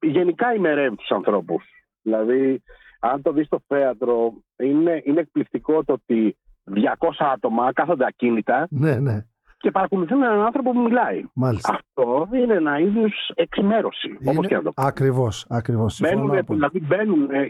γενικά 0.00 0.54
ημερεύει 0.54 0.96
τους 0.96 1.10
ανθρώπους. 1.10 1.64
Δηλαδή, 2.02 2.62
αν 3.12 3.22
το 3.22 3.32
δεις 3.32 3.46
στο 3.46 3.60
θέατρο, 3.66 4.32
είναι, 4.56 5.02
είναι 5.04 5.20
εκπληκτικό 5.20 5.84
το 5.84 5.92
ότι 5.92 6.36
200 6.74 6.74
άτομα 7.18 7.72
κάθονται 7.72 8.04
ακίνητα 8.06 8.66
ναι, 8.70 8.98
ναι. 8.98 9.24
και 9.56 9.70
παρακολουθούν 9.70 10.22
έναν 10.22 10.40
άνθρωπο 10.40 10.72
που 10.72 10.80
μιλάει. 10.80 11.24
Μάλιστα. 11.34 11.72
Αυτό 11.72 12.28
είναι 12.34 12.54
ένα 12.54 12.78
είδους 12.78 13.14
εξημέρωση. 13.34 14.08
Είναι... 14.20 14.30
Όπω 14.30 14.44
και 14.44 14.54
να 14.54 14.62
το 14.62 14.72
πω. 14.72 14.82
Ακριβώς. 14.82 15.46
Ακριβώς. 15.48 16.00
Μπαίνουν, 16.00 16.44
δηλαδή 16.46 16.80
μπαίνουν, 16.80 17.30
ε, 17.30 17.48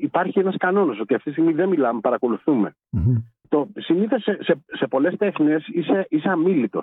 υπάρχει 0.00 0.38
ένας 0.38 0.56
κανόνας 0.56 1.00
ότι 1.00 1.14
αυτή 1.14 1.26
τη 1.26 1.32
στιγμή 1.32 1.52
δεν 1.52 1.68
μιλάμε, 1.68 2.00
παρακολουθούμε. 2.00 2.74
Mm-hmm. 2.96 3.22
Το, 3.48 3.68
συνήθως 3.74 4.22
σε, 4.22 4.38
σε, 4.40 4.64
σε 4.66 4.86
πολλές 4.86 5.16
τέχνες 5.16 5.66
είσαι, 5.66 6.06
είσαι 6.08 6.28
αμήλυτο. 6.28 6.80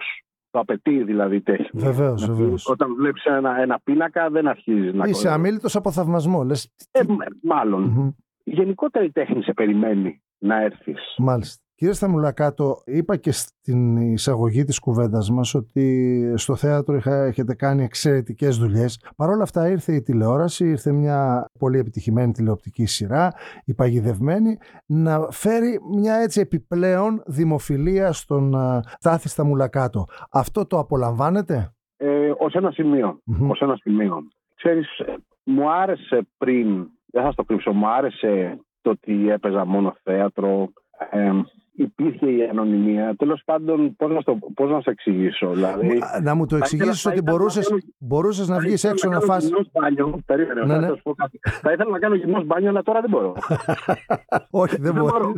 Το 0.51 0.59
απαιτεί 0.59 1.03
δηλαδή 1.03 1.41
τέχνη. 1.41 1.81
Βεβαίως, 1.81 2.25
βεβαίως. 2.25 2.67
Όταν 2.67 2.95
βλέπεις 2.95 3.23
ένα, 3.25 3.61
ένα 3.61 3.79
πίνακα, 3.83 4.29
δεν 4.29 4.47
αρχίζεις 4.47 4.93
να 4.93 5.07
Είσαι 5.07 5.29
αμήλυτο 5.29 5.67
από 5.77 5.91
θαυμασμό, 5.91 6.43
λες. 6.43 6.71
Ε, 6.91 7.01
μάλλον. 7.41 7.93
Mm-hmm. 7.93 8.23
Γενικότερα 8.43 9.05
η 9.05 9.11
τέχνη 9.11 9.43
σε 9.43 9.53
περιμένει 9.53 10.21
να 10.37 10.61
έρθεις. 10.61 11.15
Μάλιστα. 11.17 11.63
Κύριε 11.79 11.93
Σταμουλακάτο, 11.93 12.81
είπα 12.85 13.15
και 13.17 13.31
στην 13.31 13.97
εισαγωγή 13.97 14.63
της 14.63 14.79
κουβέντας 14.79 15.29
μας 15.31 15.53
ότι 15.53 16.33
στο 16.35 16.55
θέατρο 16.55 16.95
είχα, 16.95 17.25
έχετε 17.25 17.55
κάνει 17.55 17.83
εξαιρετικές 17.83 18.57
δουλειές. 18.57 19.11
Παρ' 19.15 19.29
όλα 19.29 19.43
αυτά 19.43 19.69
ήρθε 19.69 19.95
η 19.95 20.01
τηλεόραση, 20.01 20.65
ήρθε 20.69 20.91
μια 20.91 21.45
πολύ 21.59 21.79
επιτυχημένη 21.79 22.31
τηλεοπτική 22.31 22.85
σειρά, 22.85 23.33
η 23.65 23.73
παγιδευμένη, 23.73 24.57
να 24.85 25.19
φέρει 25.31 25.79
μια 25.95 26.15
έτσι 26.15 26.39
επιπλέον 26.39 27.23
δημοφιλία 27.25 28.11
στον 28.11 28.51
Τάθη 29.01 29.29
Σταμουλακάτο. 29.29 30.05
Αυτό 30.31 30.65
το 30.65 30.79
απολαμβάνετε; 30.79 31.73
Ε, 31.97 32.31
ως 32.37 32.53
ένα 32.53 32.71
σημείο. 32.71 33.19
Mm-hmm. 33.31 33.47
Ως 33.49 33.59
ένα 33.59 33.75
σημείο. 33.75 34.17
Ξέρεις, 34.55 34.87
μου 35.43 35.71
άρεσε 35.71 36.27
πριν, 36.37 36.87
δεν 37.05 37.23
θα 37.23 37.31
στο 37.31 37.43
κρύψω, 37.43 37.71
μου 37.71 37.87
άρεσε 37.87 38.59
το 38.81 38.89
ότι 38.89 39.29
έπαιζα 39.29 39.65
μόνο 39.65 39.95
θέατρο, 40.03 40.69
ε, 41.11 41.31
υπήρχε 41.81 42.31
η 42.31 42.47
ανωνυμία. 42.51 43.15
Τέλος 43.17 43.41
πάντων, 43.45 43.95
πώς 43.95 44.11
να, 44.11 44.37
πώς 44.53 44.69
να 44.69 44.81
σε 44.81 44.89
εξηγήσω. 44.89 45.49
Δηλαδή, 45.49 46.01
να 46.21 46.35
μου 46.35 46.45
το 46.45 46.55
εξηγήσεις 46.55 47.05
ότι 47.05 47.21
μπορούσε 47.21 47.61
μπορούσες 47.97 48.47
να 48.47 48.59
βγεις 48.59 48.83
έξω 48.83 49.09
να 49.09 49.19
φας... 49.19 49.49
Περίμενε, 50.25 50.65
ναι, 50.65 50.77
ναι. 50.77 50.87
Θα 51.61 51.71
ήθελα 51.71 51.89
να 51.89 51.99
κάνω 51.99 52.15
γυμνός 52.15 52.45
μπάνιο, 52.45 52.69
αλλά 52.69 52.81
τώρα 52.83 53.01
δεν 53.01 53.09
μπορώ. 53.09 53.33
Όχι, 54.63 54.77
δεν 54.79 54.93
μπορώ. 54.93 55.33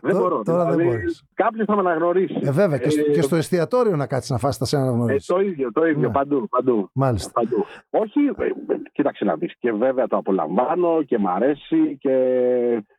Δεν 0.00 0.16
μπορώ. 0.16 0.42
Τώρα 0.42 0.64
δεν 0.64 0.76
δηλαδή, 0.76 0.96
μπορείς. 0.96 1.24
Κάποιος 1.34 1.66
θα 1.66 1.74
με 1.74 1.80
αναγνωρίσει. 1.80 2.40
Ε, 2.42 2.50
βέβαια, 2.50 2.78
και, 2.78 2.88
ε, 3.16 3.20
στο 3.20 3.36
εστιατόριο 3.36 3.96
να 3.96 4.06
κάτσεις 4.06 4.30
να 4.30 4.38
φάσει, 4.38 4.58
θα 4.58 4.64
σε 4.64 4.76
αναγνωρίσει. 4.76 5.26
Ε, 5.30 5.34
το 5.34 5.40
ίδιο, 5.40 5.72
το 5.72 5.86
ίδιο. 5.86 6.06
Ναι. 6.06 6.12
Παντού, 6.12 6.48
παντού. 6.48 6.90
Μάλιστα. 6.92 7.30
Παντού. 7.30 7.64
Όχι, 7.90 8.20
ε, 8.20 8.50
κοίταξε 8.92 9.24
να 9.24 9.34
δεις. 9.36 9.54
Και 9.58 9.72
βέβαια 9.72 10.06
το 10.06 10.16
απολαμβάνω 10.16 11.02
και 11.02 11.18
μ' 11.18 11.28
αρέσει 11.28 11.96
και 12.00 12.14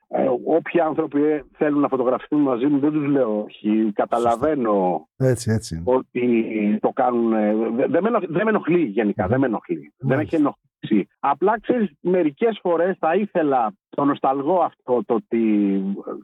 ε, 0.10 0.28
όποιοι 0.46 0.80
άνθρωποι 0.80 1.24
ε, 1.24 1.42
θέλουν 1.58 1.80
να 1.80 1.88
φωτογραφηθούν 1.88 2.42
μαζί 2.42 2.66
μου 2.66 2.80
δεν 2.80 2.92
τους 2.92 3.06
λέω 3.06 3.42
όχι. 3.42 3.92
Καταλαβαίνω 3.94 5.08
έτσι, 5.18 5.52
έτσι. 5.52 5.82
ότι 5.86 6.78
το 6.82 6.90
κάνουν. 6.90 7.34
Ε, 7.34 7.54
δεν 7.88 8.04
με, 8.04 8.10
δεν 8.28 8.44
με 8.44 8.50
ενοχλεί 8.50 8.84
γενικά. 8.84 9.28
Δεν 9.28 9.40
με 9.40 9.46
ενοχλεί. 9.46 9.94
Δεν 9.98 10.20
έχει 10.20 10.44
Απλά 11.20 11.60
ξέρεις, 11.60 11.92
μερικές 12.00 12.60
φορές 12.62 12.98
θα 13.00 13.16
ήθελα 13.16 13.74
το 13.98 14.06
νοσταλγώ 14.06 14.60
αυτό 14.62 15.04
το 15.06 15.13
ότι 15.13 15.42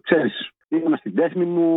ξέρεις, 0.01 0.49
ήμουν 0.67 0.97
στην 0.97 1.15
τέχνη 1.15 1.45
μου, 1.45 1.67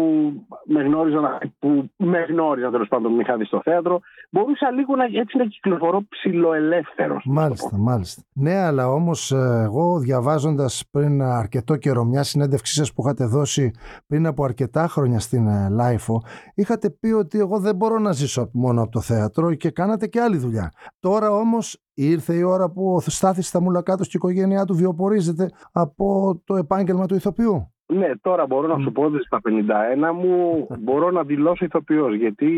με 0.64 0.82
γνώριζαν 0.82 1.24
που 1.58 1.90
με 1.96 2.18
γνώριζαν 2.28 2.70
τέλος 2.72 2.88
πάντων 2.88 3.12
με 3.12 3.22
είχαν 3.22 3.36
δει 3.36 3.44
στο 3.44 3.60
θέατρο. 3.64 4.00
Μπορούσα 4.30 4.70
λίγο 4.70 4.96
να, 4.96 5.04
έτσι 5.04 5.36
να 5.36 5.44
κυκλοφορώ 5.44 6.02
ψιλοελεύθερος. 6.08 7.24
Μάλιστα, 7.26 7.76
μάλιστα. 7.78 8.22
Ναι, 8.34 8.54
αλλά 8.54 8.88
όμως 8.88 9.30
ε, 9.30 9.62
εγώ 9.64 9.98
διαβάζοντας 9.98 10.88
πριν 10.90 11.22
αρκετό 11.22 11.76
καιρό 11.76 12.04
μια 12.04 12.22
συνέντευξή 12.22 12.74
σας 12.74 12.92
που 12.92 13.02
είχατε 13.04 13.24
δώσει 13.24 13.70
πριν 14.06 14.26
από 14.26 14.44
αρκετά 14.44 14.88
χρόνια 14.88 15.18
στην 15.18 15.46
ε, 15.46 15.68
LiFO, 15.70 16.22
είχατε 16.54 16.90
πει 16.90 17.08
ότι 17.08 17.38
εγώ 17.38 17.58
δεν 17.58 17.76
μπορώ 17.76 17.98
να 17.98 18.12
ζήσω 18.12 18.50
μόνο 18.52 18.82
από 18.82 18.90
το 18.90 19.00
θέατρο 19.00 19.54
και 19.54 19.70
κάνατε 19.70 20.06
και 20.06 20.20
άλλη 20.20 20.36
δουλειά. 20.36 20.72
Τώρα 21.00 21.30
όμως 21.30 21.85
ήρθε 21.96 22.34
η 22.34 22.42
ώρα 22.42 22.70
που 22.70 22.94
ο 22.94 23.00
Στάθης 23.00 23.46
Σταμουλακάτος 23.48 24.08
και 24.08 24.16
η 24.16 24.20
οικογένειά 24.22 24.64
του 24.64 24.74
βιοπορίζεται 24.74 25.50
από 25.72 26.36
το 26.44 26.56
επάγγελμα 26.56 27.06
του 27.06 27.14
ηθοποιού. 27.14 27.70
Ναι, 27.86 28.16
τώρα 28.20 28.46
μπορώ 28.46 28.76
να 28.76 28.82
σου 28.82 28.92
πω 28.92 29.02
ότι 29.02 29.24
στα 29.24 29.40
51 29.48 30.12
μου 30.14 30.66
μπορώ 30.84 31.10
να 31.10 31.22
δηλώσω 31.22 31.64
ηθοποιός 31.64 32.14
γιατί 32.14 32.48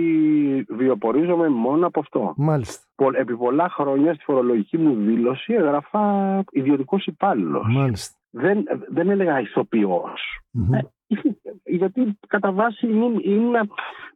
βιοπορίζομαι 0.69 1.49
μόνο 1.49 1.87
από 1.87 2.01
αυτό. 2.01 2.35
Μάλιστα. 2.37 2.85
Επί 3.13 3.37
πολλά 3.37 3.69
χρόνια 3.69 4.15
στη 4.15 4.25
φορολογική 4.25 4.79
μου 4.79 4.95
δήλωση 4.95 5.53
έγραφα 5.53 6.45
ιδιωτικός 6.51 7.07
υπάλληλος. 7.07 7.67
Μάλιστα. 7.69 8.17
Δεν, 8.31 8.65
δεν 8.89 9.11
έλεγα 9.11 9.41
ηθοποιός. 9.41 10.21
Ε, 10.73 10.79
γιατί 11.65 12.19
κατά 12.27 12.53
βάση 12.53 12.87
είναι, 13.23 13.61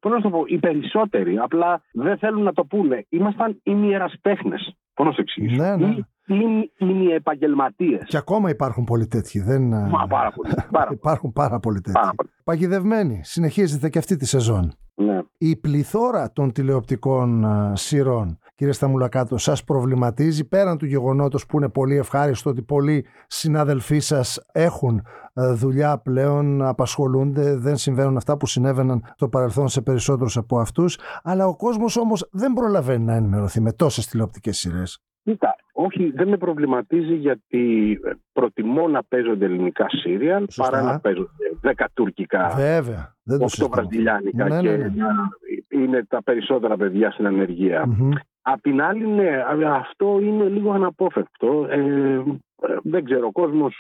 πώς 0.01 0.13
να 0.13 0.21
το 0.21 0.31
πω, 0.31 0.43
οι 0.47 0.59
περισσότεροι 0.59 1.39
απλά 1.39 1.83
δεν 1.93 2.19
θέλουν 2.19 2.43
να 2.43 2.53
το 2.53 2.65
πούνε. 2.65 3.07
Ήμασταν 3.09 3.61
ημιερασπέχνες. 3.63 4.61
Πώς 4.61 4.77
να 5.05 5.13
σου 5.13 5.21
εξηγήσω. 5.21 5.63
Ναι, 5.63 5.77
ναι 5.77 5.87
είναι 5.87 6.07
οι 6.27 7.13
επαγγελματίες. 7.15 8.05
Και 8.05 8.17
ακόμα 8.17 8.51
υπάρχουν 8.51 8.85
πολλοί 8.85 9.07
τέτοιοι. 9.07 9.41
Δεν... 9.41 9.69
Μα, 9.69 10.07
πάρα 10.09 10.33
πολλοί. 10.37 10.53
υπάρχουν 10.91 11.33
πάρα 11.33 11.61
πολλοί 11.61 11.81
τέτοιοι. 11.81 11.99
Πάρα 12.01 12.13
Παγιδευμένοι. 12.45 13.21
Συνεχίζεται 13.23 13.89
και 13.89 13.99
αυτή 13.99 14.17
τη 14.17 14.27
σεζόν. 14.27 14.75
Ναι. 14.95 15.23
Η 15.39 15.57
πληθώρα 15.57 16.33
των 16.33 16.53
τηλεοπτικών 16.53 17.47
σειρών, 17.73 18.39
κύριε 18.55 18.73
Σταμουλακάτο, 18.73 19.39
σας 19.39 19.65
προβληματίζει 19.65 20.49
πέραν 20.49 20.79
του 20.79 20.87
γεγονότος 20.87 21.47
που 21.47 21.57
είναι 21.57 21.69
πολύ 21.69 21.97
ευχάριστο 21.97 22.51
ότι 22.51 22.63
πολλοί 22.63 23.07
συνάδελφοί 23.27 23.99
σας 23.99 24.41
έχουν 24.53 25.03
δουλειά 25.35 25.99
πλέον, 25.99 26.63
απασχολούνται, 26.63 27.57
δεν 27.57 27.77
συμβαίνουν 27.77 28.17
αυτά 28.17 28.37
που 28.37 28.47
συνέβαιναν 28.47 29.15
το 29.17 29.29
παρελθόν 29.29 29.69
σε 29.69 29.81
περισσότερους 29.81 30.37
από 30.37 30.59
αυτούς, 30.59 30.99
αλλά 31.23 31.47
ο 31.47 31.57
κόσμος 31.57 31.97
όμως 31.97 32.29
δεν 32.33 32.53
προλαβαίνει 32.53 33.05
να 33.05 33.15
ενημερωθεί 33.15 33.61
με 33.61 33.73
τόσες 33.73 34.07
τηλεοπτικές 34.07 34.59
σειρές. 34.59 35.03
Κοίτα, 35.25 35.57
όχι, 35.73 36.11
δεν 36.15 36.29
με 36.29 36.37
προβληματίζει 36.37 37.15
γιατί 37.15 37.99
προτιμώ 38.33 38.89
να 38.89 39.03
παίζονται 39.05 39.45
ελληνικά 39.45 39.87
σύριαλ 39.89 40.47
παρά 40.57 40.83
να 40.83 41.01
παίζονται 41.01 41.29
δέκα 41.61 41.89
τουρκικά, 41.95 42.49
Βέβαια, 42.49 43.17
δεν 43.23 43.39
το 43.39 43.69
βραζιλιάνικα 43.69 44.49
ναι, 44.49 44.61
ναι, 44.61 44.77
ναι. 44.77 44.89
και 44.89 45.77
είναι 45.77 46.05
τα 46.09 46.23
περισσότερα 46.23 46.77
παιδιά 46.77 47.11
στην 47.11 47.27
ανεργία. 47.27 47.89
Απ' 48.43 48.61
την 48.61 48.83
άλλη, 48.83 49.07
ναι, 49.07 49.45
αυτό 49.67 50.19
είναι 50.23 50.45
λίγο 50.45 50.73
αναπόφευκτο. 50.73 51.67
Ε, 51.71 52.23
δεν 52.83 53.05
ξέρω, 53.05 53.27
ο 53.27 53.33
κόσμος 53.33 53.75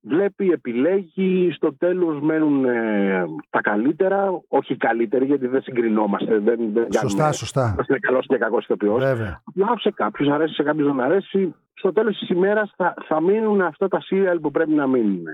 βλέπει, 0.00 0.50
επιλέγει, 0.50 1.50
στο 1.52 1.76
τέλος 1.76 2.20
μένουν 2.20 2.64
ε, 2.64 3.24
τα 3.50 3.60
καλύτερα, 3.60 4.42
όχι 4.48 4.76
καλύτεροι 4.76 5.24
γιατί 5.24 5.46
δεν 5.46 5.62
συγκρινόμαστε. 5.62 6.38
Δεν, 6.38 6.58
δεν 6.72 6.86
σωστά, 6.92 7.16
κάνουμε, 7.16 7.32
σωστά. 7.32 7.76
Είναι 7.88 7.98
καλός 7.98 8.26
και 8.26 8.36
κακός 8.36 8.64
ηθοποιός. 8.64 9.04
Βέβαια. 9.04 9.42
Απλά 9.44 9.78
σε 9.78 9.90
κάποιους 9.90 10.28
αρέσει, 10.28 10.54
σε 10.54 10.62
κάποιους 10.62 10.86
δεν 10.86 11.00
αρέσει. 11.00 11.54
Στο 11.74 11.92
τέλος 11.92 12.18
της 12.18 12.28
ημέρας 12.28 12.72
θα, 12.76 12.94
θα 13.08 13.20
μείνουν 13.20 13.60
αυτά 13.60 13.88
τα 13.88 14.00
σύριαλ 14.00 14.40
που 14.40 14.50
πρέπει 14.50 14.72
να 14.72 14.86
μείνουν. 14.86 15.24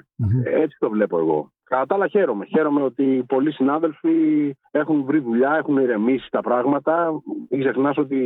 Έτσι 0.44 0.76
το 0.78 0.90
βλέπω 0.90 1.18
εγώ. 1.18 1.52
Κατά 1.74 1.86
τα 1.86 1.94
άλλα 1.94 2.08
χαίρομαι. 2.08 2.44
Χαίρομαι 2.44 2.82
ότι 2.82 3.24
πολλοί 3.28 3.52
συνάδελφοι 3.52 4.10
έχουν 4.70 5.04
βρει 5.04 5.18
δουλειά, 5.18 5.56
έχουν 5.58 5.76
ηρεμήσει 5.76 6.30
τα 6.30 6.40
πράγματα. 6.40 7.22
Μην 7.50 7.60
ξεχνάς 7.60 7.96
ότι 7.96 8.18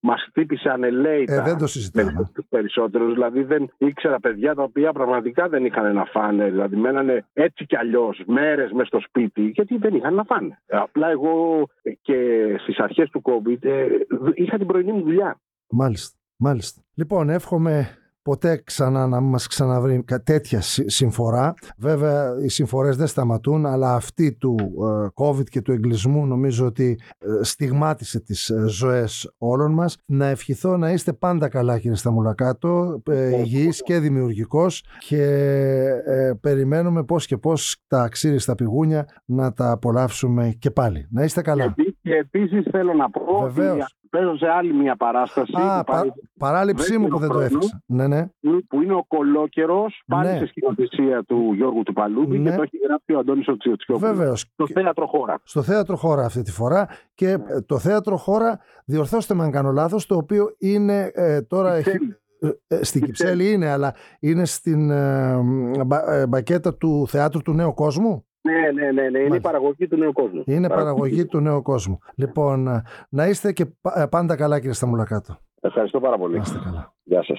μας 0.00 0.24
χτύπησε 0.28 0.68
ανελαίητα. 0.68 1.34
Ε, 1.34 1.42
δεν 1.42 1.58
το 1.58 1.66
συζητάμε. 1.66 2.30
Του 2.34 2.46
περισσότερους. 2.48 3.12
Δηλαδή 3.12 3.42
δεν 3.42 3.70
ήξερα 3.78 4.20
παιδιά 4.20 4.54
τα 4.54 4.62
οποία 4.62 4.92
πραγματικά 4.92 5.48
δεν 5.48 5.64
είχαν 5.64 5.94
να 5.94 6.04
φάνε. 6.04 6.50
Δηλαδή 6.50 6.76
μένανε 6.76 7.26
έτσι 7.32 7.66
κι 7.66 7.76
αλλιώς 7.76 8.22
μέρες 8.26 8.72
μες 8.72 8.86
στο 8.86 9.00
σπίτι 9.00 9.42
γιατί 9.42 9.76
δεν 9.76 9.94
είχαν 9.94 10.14
να 10.14 10.24
φάνε. 10.24 10.58
Απλά 10.68 11.10
εγώ 11.10 11.66
και 12.02 12.16
στις 12.58 12.78
αρχές 12.78 13.10
του 13.10 13.22
COVID 13.24 13.64
ε, 13.64 13.86
είχα 14.34 14.58
την 14.58 14.66
πρωινή 14.66 14.92
μου 14.92 15.02
δουλειά. 15.02 15.40
Μάλιστα. 15.70 16.18
Μάλιστα. 16.36 16.82
Λοιπόν, 16.94 17.28
εύχομαι 17.28 17.96
ποτέ 18.22 18.62
ξανά 18.64 19.06
να 19.06 19.20
μας 19.20 19.46
ξαναβρει 19.46 20.04
τέτοια 20.24 20.60
συμφορά. 20.86 21.54
Βέβαια 21.78 22.34
οι 22.44 22.48
συμφορές 22.48 22.96
δεν 22.96 23.06
σταματούν 23.06 23.66
αλλά 23.66 23.94
αυτή 23.94 24.32
του 24.32 24.56
ε, 24.60 25.06
COVID 25.14 25.44
και 25.44 25.60
του 25.60 25.72
εγκλισμού 25.72 26.26
νομίζω 26.26 26.66
ότι 26.66 27.00
ε, 27.18 27.44
στιγμάτισε 27.44 28.20
τις 28.20 28.50
ε, 28.50 28.64
ζωές 28.68 29.34
όλων 29.38 29.72
μας. 29.72 29.96
Να 30.06 30.26
ευχηθώ 30.26 30.76
να 30.76 30.90
είστε 30.90 31.12
πάντα 31.12 31.48
καλά 31.48 31.78
κύριε 31.78 31.96
Σταμουλακάτο, 31.96 33.02
υγιής 33.38 33.82
και 33.82 33.98
δημιουργικός 33.98 34.84
και 34.98 35.26
περιμένουμε 36.40 37.04
πώς 37.04 37.26
και 37.26 37.36
πώς 37.36 37.76
τα 37.86 38.02
αξίριστα 38.02 38.54
πηγούνια 38.54 39.06
να 39.24 39.52
τα 39.52 39.70
απολαύσουμε 39.70 40.56
και 40.58 40.70
πάλι. 40.70 41.06
Να 41.10 41.24
είστε 41.24 41.42
καλά. 41.42 41.74
Και 42.02 42.14
επίσης 42.14 42.66
θέλω 42.70 42.92
να 42.92 43.10
πω 43.10 43.40
Βεβαίως 43.42 43.96
παίζω 44.12 44.36
σε 44.36 44.48
άλλη 44.48 44.72
μια 44.72 44.96
παράσταση. 44.96 45.52
Α, 45.56 45.84
πα, 45.84 46.14
παράληψή 46.38 46.98
μου 46.98 47.08
που 47.08 47.18
δεν 47.18 47.28
το 47.28 47.40
έφτιαξα. 47.40 47.82
Ναι, 47.86 48.06
ναι. 48.06 48.26
Που 48.68 48.82
είναι 48.82 48.94
ο 48.94 49.04
Κολόκερος, 49.08 50.02
πάλι 50.06 50.30
ναι. 50.30 50.38
σε 50.38 50.46
σκηνοθεσία 50.46 51.24
του 51.24 51.52
Γιώργου 51.54 51.82
του 51.82 51.92
Παλούμπη 51.92 52.38
ναι. 52.38 52.50
και 52.50 52.56
το 52.56 52.62
έχει 52.62 52.76
γράψει 52.86 53.12
ο 53.12 53.18
Αντώνης 53.18 53.48
Οτσιοτσιόπουλος. 53.48 54.16
Βεβαίως. 54.16 54.40
Στο 54.52 54.66
θέατρο 54.66 55.06
χώρα. 55.06 55.40
Στο 55.42 55.62
θέατρο 55.62 55.96
χώρα 55.96 56.24
αυτή 56.24 56.42
τη 56.42 56.50
φορά. 56.50 56.88
Και 57.14 57.36
ναι. 57.36 57.62
το 57.62 57.78
θέατρο 57.78 58.16
χώρα, 58.16 58.60
διορθώστε 58.84 59.34
με 59.34 59.42
αν 59.42 59.50
κάνω 59.50 59.70
λάθος, 59.70 60.06
το 60.06 60.16
οποίο 60.16 60.54
είναι 60.58 61.10
ε, 61.14 61.42
τώρα. 61.42 61.74
Έχει, 61.74 61.98
ε, 62.40 62.76
ε, 62.76 62.84
στην 62.84 63.02
Κυψέλη 63.02 63.52
είναι, 63.52 63.68
αλλά 63.68 63.94
είναι 64.20 64.44
στην 64.44 64.90
ε, 64.90 65.36
μπα, 65.86 66.26
μπακέτα 66.28 66.76
του 66.76 67.06
Θεάτρου 67.08 67.42
του 67.42 67.52
Νέου 67.52 67.74
Κόσμου. 67.74 68.26
Ναι, 68.42 68.70
ναι, 68.82 68.92
ναι, 68.92 69.08
ναι. 69.08 69.18
είναι 69.18 69.36
η 69.36 69.40
παραγωγή 69.40 69.88
του 69.88 69.96
νέου 69.96 70.12
κόσμου. 70.12 70.42
Είναι 70.46 70.68
παραγωγή 70.68 71.26
του 71.26 71.40
νέου 71.40 71.62
κόσμου. 71.62 71.98
Λοιπόν, 72.14 72.82
να 73.08 73.26
είστε 73.26 73.52
και 73.52 73.66
πάντα 74.10 74.36
καλά 74.36 74.58
κύριε 74.58 74.72
Σταμουλακάτο. 74.72 75.38
Ευχαριστώ 75.60 76.00
πάρα 76.00 76.18
πολύ. 76.18 76.36
Να 76.36 76.42
είστε 76.42 76.58
καλά. 76.64 76.94
Γεια 77.02 77.24
σας. 77.24 77.38